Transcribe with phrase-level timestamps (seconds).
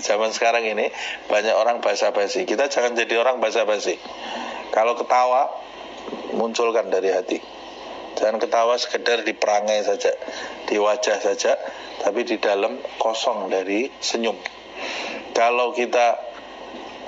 [0.00, 0.88] zaman sekarang ini
[1.28, 2.44] banyak orang basa-basi.
[2.48, 4.00] Kita jangan jadi orang basa-basi.
[4.72, 5.50] Kalau ketawa
[6.34, 7.38] munculkan dari hati.
[8.18, 10.12] Jangan ketawa sekedar di perangai saja,
[10.68, 11.56] di wajah saja,
[12.04, 14.36] tapi di dalam kosong dari senyum.
[15.32, 16.20] Kalau kita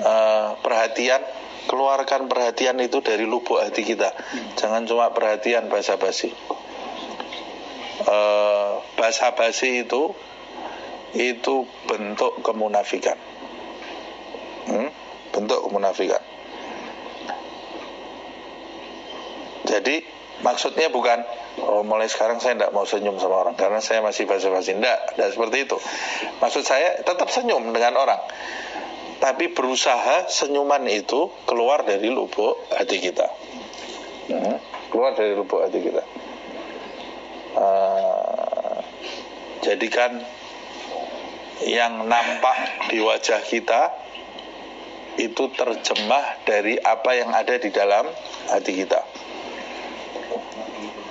[0.00, 1.20] uh, perhatian,
[1.68, 4.14] keluarkan perhatian itu dari lubuk hati kita.
[4.56, 6.32] Jangan cuma perhatian basa-basi.
[8.02, 10.16] Uh, basa-basi itu
[11.12, 13.16] itu bentuk kemunafikan.
[14.68, 14.90] Hmm?
[15.32, 16.20] Bentuk kemunafikan.
[19.68, 20.04] Jadi
[20.42, 21.22] maksudnya bukan
[21.64, 24.76] oh mulai sekarang saya tidak mau senyum sama orang karena saya masih basa-basi.
[24.76, 25.76] Tidak, tidak seperti itu.
[26.40, 28.20] Maksud saya tetap senyum dengan orang.
[29.22, 33.30] Tapi berusaha senyuman itu keluar dari lubuk hati kita.
[34.34, 34.58] Hmm?
[34.90, 36.02] Keluar dari lubuk hati kita.
[37.52, 38.80] Uh,
[39.62, 40.24] jadikan
[41.66, 43.92] yang nampak di wajah kita
[45.20, 48.08] itu terjemah dari apa yang ada di dalam
[48.48, 49.00] hati kita.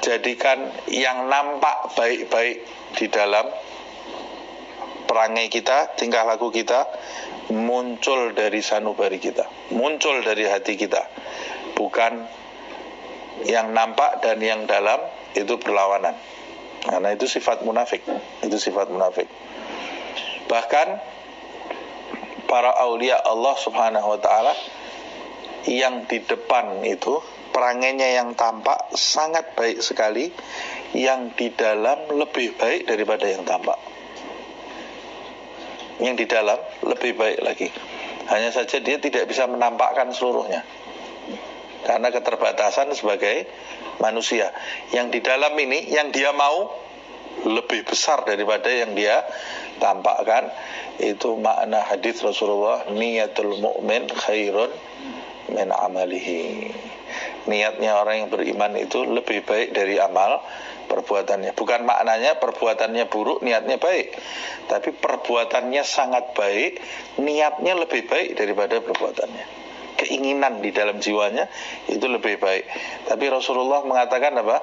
[0.00, 2.64] Jadikan yang nampak baik-baik
[2.96, 3.44] di dalam
[5.04, 6.88] perangai kita, tingkah laku kita
[7.52, 9.44] muncul dari sanubari kita,
[9.76, 11.04] muncul dari hati kita.
[11.76, 12.12] Bukan
[13.44, 15.00] yang nampak dan yang dalam
[15.36, 16.16] itu berlawanan.
[16.80, 18.00] Karena itu sifat munafik,
[18.40, 19.28] itu sifat munafik.
[20.50, 20.88] Bahkan
[22.50, 24.50] para aulia Allah Subhanahu wa taala
[25.70, 27.22] yang di depan itu
[27.54, 30.34] perangainya yang tampak sangat baik sekali,
[30.98, 33.78] yang di dalam lebih baik daripada yang tampak.
[36.02, 37.68] Yang di dalam lebih baik lagi.
[38.26, 40.66] Hanya saja dia tidak bisa menampakkan seluruhnya.
[41.86, 43.46] Karena keterbatasan sebagai
[44.02, 44.50] manusia.
[44.90, 46.72] Yang di dalam ini yang dia mau
[47.44, 49.22] lebih besar daripada yang dia
[49.80, 50.52] tampakkan
[51.00, 54.70] itu makna hadis Rasulullah niatul mu'min khairun
[55.50, 56.70] min amalihi.
[57.50, 60.44] Niatnya orang yang beriman itu lebih baik dari amal
[60.86, 61.56] perbuatannya.
[61.56, 64.14] Bukan maknanya perbuatannya buruk niatnya baik
[64.70, 66.78] tapi perbuatannya sangat baik
[67.18, 69.58] niatnya lebih baik daripada perbuatannya.
[69.98, 71.50] Keinginan di dalam jiwanya
[71.90, 72.64] itu lebih baik.
[73.10, 74.62] Tapi Rasulullah mengatakan apa?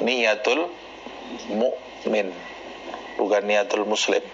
[0.00, 0.72] Niatul
[1.52, 2.32] mu'min
[3.20, 4.24] bukan niatul muslim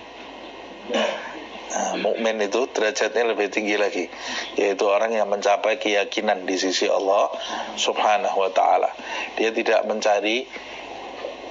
[0.88, 4.08] Nah, mukmin itu derajatnya lebih tinggi lagi,
[4.56, 7.28] yaitu orang yang mencapai keyakinan di sisi Allah
[7.76, 8.88] Subhanahu wa taala.
[9.36, 10.48] Dia tidak mencari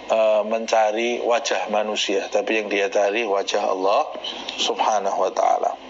[0.10, 4.10] uh, mencari wajah manusia, tapi yang dia cari wajah Allah
[4.58, 5.87] Subhanahu wa taala.